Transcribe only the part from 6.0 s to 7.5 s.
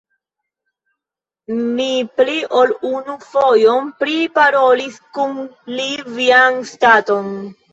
vian staton.